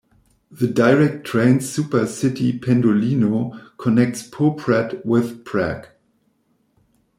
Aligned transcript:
The 0.49 0.67
direct 0.67 1.27
trains 1.27 1.67
SuperCity 1.71 2.59
Pendolino 2.59 3.77
connects 3.77 4.27
Poprad 4.27 4.99
with 5.05 5.45
Prague. 5.45 5.89